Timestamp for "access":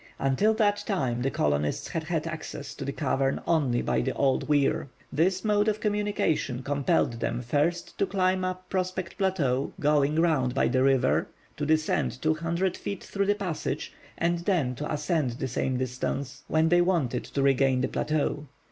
2.25-2.73